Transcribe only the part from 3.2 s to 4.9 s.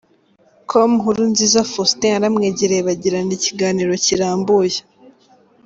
ikiganiro kirambuye.